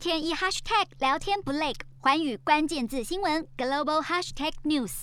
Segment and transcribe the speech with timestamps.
[0.00, 5.02] 天一 hashtag 聊天不累，环宇关键字新闻 global hashtag news。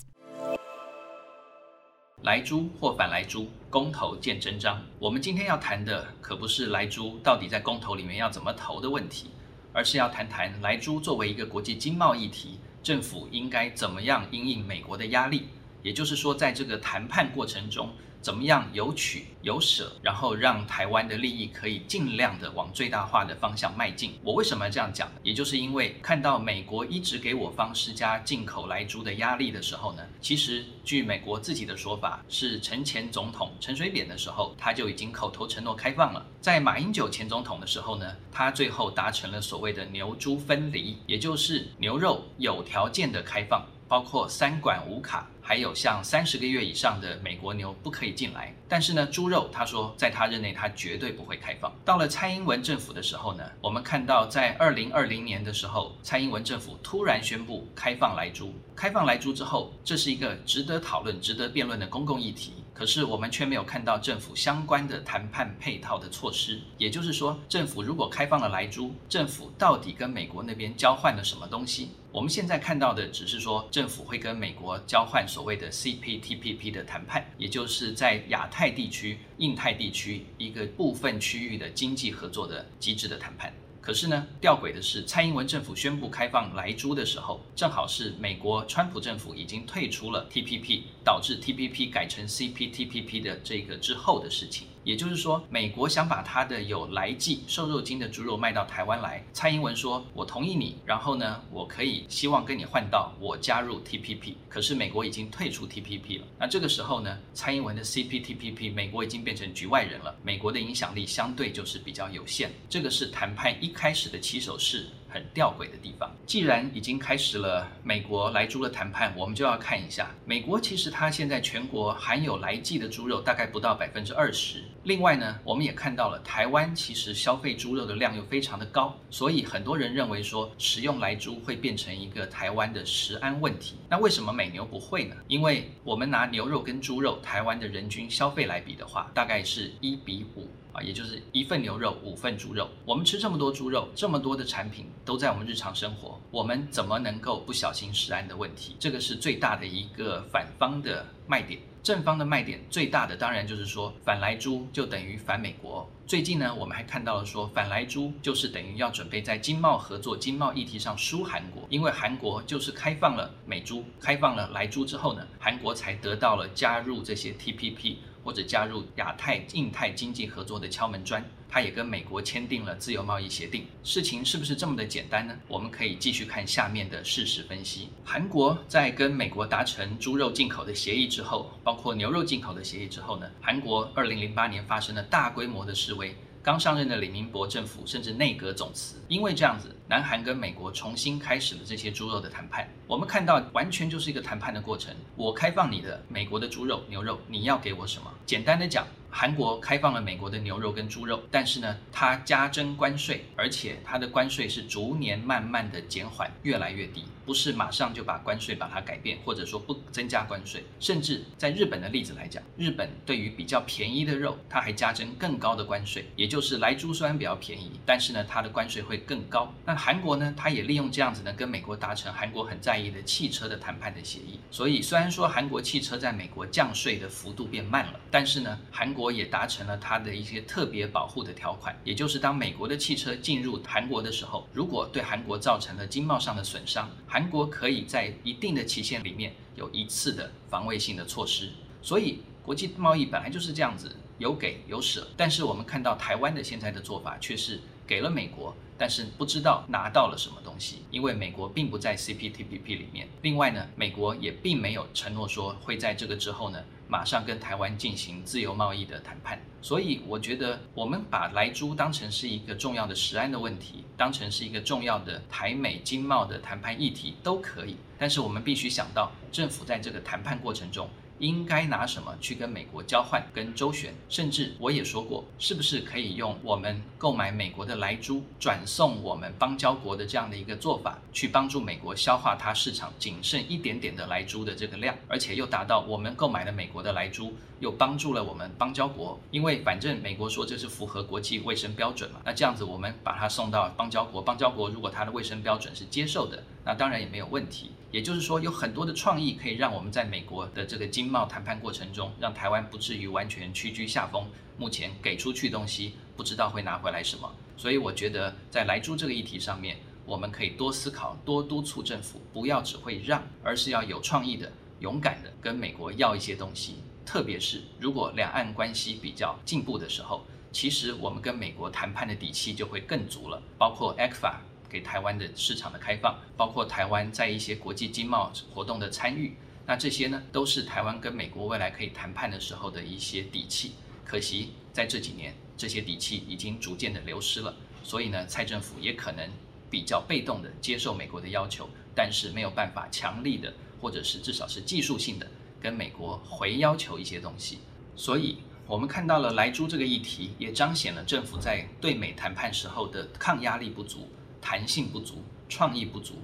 [2.22, 4.82] 莱猪或反莱猪，公投见真章。
[4.98, 9.30] 我们今天要谈的可不是莱猪到底在公投里面要怎么投的问题，
[9.72, 15.46] 而是要谈谈莱猪作为一个国际经贸议题，政府应该怎么样应应美国的压力。
[15.80, 17.88] 也就是说，在这个谈判过程中。
[18.28, 24.18] 怎么样有取有舍，然后让台湾的利益可以尽量的往最大化的方向迈进。
[24.22, 25.10] 我为什么这样讲？
[25.22, 36.22] 也就是因为看到美国一直给我方施加进口莱猪的压力的时候呢，其实据美国自己的说法，是陈前总统陈水扁的时候，他就已经口头承诺开放了。
[36.38, 43.64] 在马英九前总统的时候呢，他最后达成了所谓的牛猪分离，也就是牛肉有条件的开放。
[43.88, 48.54] 包括三管五卡，还有像三十个月以上的美国牛不可以进来。
[48.68, 51.74] 但是呢，猪肉他说在他任内他绝对不会开放。
[51.86, 58.54] 到了蔡英文政府的时候呢，我们看到在二零二零年的时候，蔡英文政府突然宣布开放来猪。
[58.76, 62.52] 开放来猪之后，这是一个值得讨论、值得辩论的公共议题。
[62.78, 66.60] 可是我们却没有看到政府相关的谈判配套的措施。
[66.76, 71.90] 也就是说，政府如果开放了莱猪，政府到底跟美国那边交换了什么东西？
[72.12, 83.52] 我们现在看到的只是说，政府会跟美国交换所谓的 CPTPP 的谈判，也就是在亚太地区、印太地区一个部分区域的经济合作的机制的谈判。
[83.88, 94.66] 可是呢，吊诡的是，蔡英文政府宣布开放莱猪的时候，正好是美国川普政府已经退出了 TPP，导致 TPP 改成 CPTPP 的这个之后的事情。
[94.88, 99.22] 也就是说，美国想把它的有来剂瘦肉精的猪肉卖到台湾来。
[99.34, 106.26] 蔡英文说：“我同意你，然后呢，我可以希望跟你换到我加入 TPP。”可是美国已经退出 TPP 了。
[106.38, 112.50] 那这个时候呢，蔡英文的 CPTPP，美国已经变成局外人了，美国的影响力相对就是比较有限。
[112.70, 114.86] 这个是谈判一开始的起手式。
[115.10, 120.60] 很吊诡的地方，既然已经开始了美国来猪的谈判，我们就要看一下美国。
[120.60, 124.62] 其实它现在全国含有来剂的猪肉大概不到百分之二十。
[124.84, 133.76] 另外呢，我们也看到了台湾其实消费猪肉的量又非常的高，所以很多人认为说食用来猪会变成一个台湾的食安问题。
[133.88, 135.16] 那为什么美牛不会呢？
[135.26, 140.80] 因为我们拿牛肉跟猪肉台湾的人均消费来比的话，大概是一比五啊。
[140.80, 148.76] 也就是一份牛肉五份猪肉，我们吃这么多猪肉，这么多的产品都在我们日常生活，我们怎么能够不小心食安的问题？
[148.78, 151.60] 这个是最大的一个反方的卖点。
[151.88, 155.88] 正方的卖点最大的当然就是说反莱猪就等于反美国。
[156.06, 167.96] 最近呢，我们还看到了说反莱猪就是等于要准备在经贸合作、经贸议题上输韩国，因为韩国就是开放了美猪、开放了莱猪之后呢，韩国才得到了加入这些 TPP。
[168.28, 173.64] 或者加入亚太、印太经济合作的敲门砖，他也跟美国签订了自由贸易协定。
[173.82, 175.34] 事情是不是这么的简单呢？
[175.48, 177.88] 我们可以继续看下面的事实分析。
[178.04, 186.14] 韩国在跟美国达成猪肉进口的协议之后，包括牛肉进口的协议之后呢，韩国二零零八年发生了大规模的示威。
[186.42, 192.68] 刚上任的李明博政府甚至内阁总辞，因为这样子，南韩跟美国重新开始了这些猪肉的谈判。
[192.86, 194.94] 我们看到，完全就是一个谈判的过程。
[195.16, 198.12] 我开放你的美国的猪肉、牛肉，你要给我什么？
[198.24, 198.86] 简单的讲。
[199.10, 210.64] 韩国开放了美国的牛肉跟猪肉，但是呢，它加征关税，而且它的关税是逐年慢慢的减缓，越来越低，不是马上就把关税把它改变，或者说不增加关税。
[210.78, 219.52] 甚至在日本的例子来讲，日本对于比较便宜的肉，它还加征更高的关税，也就是莱猪虽然比较便宜，但是呢，它的关税会更高。
[219.64, 224.38] 那韩国呢，它也利用这样子呢，跟美国达成韩国很在意的汽车的谈判的协议。
[224.50, 241.50] 所以虽然说韩国汽车在美国降税的幅度变慢了，但是呢，韩国也达成了它的一些特别保护的条款，也就是当美国的汽车进入韩国的时候，如果对韩国造成了经贸上的损伤，韩国可以在一定的期限里面有一次的防卫性的措施。
[241.80, 245.06] 所以国际贸易本来就是这样子，有给有舍。
[245.16, 253.08] 但是我们看到台湾的现在的做法却是给了美国，但是不知道拿到了什么东西，因为美国并不在 CPTPP 里面。
[253.22, 256.62] 另外呢，美国也并没有承诺说会在这个之后呢。
[256.90, 267.76] 马上跟台湾进行自由贸易的谈判，所以我觉得我们把莱猪当成是一个重要的食安的问题，当成是一个重要的台美经贸的谈判议题都可以。
[267.98, 270.88] 但是我们必须想到，政府在这个谈判过程中
[271.18, 273.94] 应该拿什么去跟美国交换、跟周旋？
[274.08, 297.72] 甚至我也说过，是不是可以用我们购买美国的莱猪转送我们邦交国的这样的一个做法，去帮助美国消化它市场仅剩一点点的莱猪的这个量，而且又达到我们购买了美国的莱猪，又帮助了我们邦交国，因为反正美国说这是符合国际卫生标准嘛，那这样子我们把它送到邦交国，邦交国如果它的卫生标准是接受的，那当然也没有问题。
[297.90, 304.26] 也就是说，有很多的创意可以让我们在美国的这个经贸谈判过程中，让台湾不至于完全屈居下风。
[304.58, 307.32] 目前给出去东西，不知道会拿回来什么。
[307.56, 316.82] 所以我觉得，在莱猪这个议题上面，我们可以多思考，多督促政府，不要只会让，而是要有创意的、勇敢的跟美国要一些东西。
[317.06, 324.34] 特别是如果两岸关系比较进步的时候，其实我们跟美国谈判的底气就会更足了，包括 ECFA。
[324.68, 329.36] 给台湾的市场的开放，包括台湾在一些国际经贸活动的参与，
[329.66, 333.72] 那这些呢，都是台湾跟美国未来可以谈判的时候的一些底气。
[334.04, 339.30] 可惜在这几年，这些底气已经逐渐的流失了，所以呢，蔡政府也可能
[339.70, 345.26] 比较被动的接受美国的要求，但是没有办法强力的，或者是至少是技术性的
[345.60, 347.58] 跟美国回要求一些东西。
[347.96, 354.08] 所以我们看到了莱猪这个议题，也彰显了政府在对美谈判时候的抗压力不足。
[354.40, 355.16] 弹性不足，
[355.48, 356.14] 创意不足，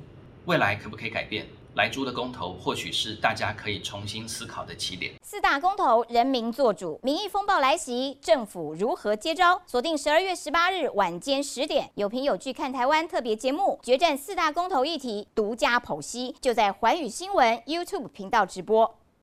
[0.47, 1.47] 未来可不可以改变？
[1.75, 5.13] 莱猪的公投或许是大家可以重新思考的起点。
[5.23, 9.61] 四大公投，人民做主，民意风暴来袭，政府如何接招？
[9.67, 18.95] 锁定十二月十八日晚间十点，有凭有据看台湾特别节目，决战四大公投议题，独家剖析，就在环宇新闻 YouTube 频道直播。